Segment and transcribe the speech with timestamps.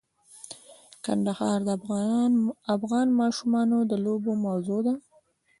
[1.05, 1.69] کندهار د
[2.77, 4.95] افغان ماشومانو د لوبو موضوع ده.